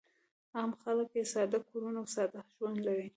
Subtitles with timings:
[0.57, 3.07] عام خلک یې ساده کورونه او ساده ژوند لري.